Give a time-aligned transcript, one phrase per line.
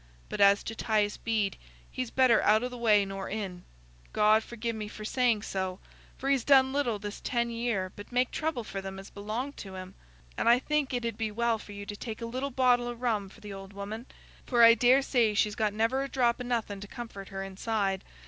[0.29, 1.57] But as to Thias Bede,
[1.91, 6.73] he's better out o' the way nor in—God forgi' me for saying so—for he's done
[6.73, 9.93] little this ten year but make trouble for them as belonged to him;
[10.39, 12.93] and I think it 'ud be well for you to take a little bottle o'
[12.93, 14.07] rum for th' old woman,
[14.43, 18.03] for I daresay she's got never a drop o' nothing to comfort her inside.